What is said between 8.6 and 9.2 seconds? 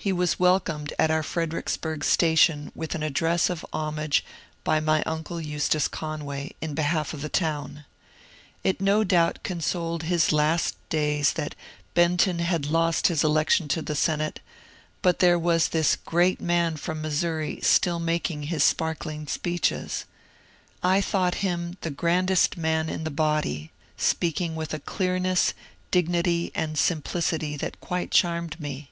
It no